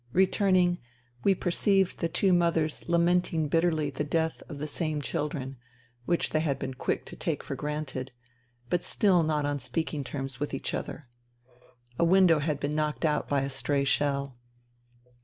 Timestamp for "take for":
7.15-7.53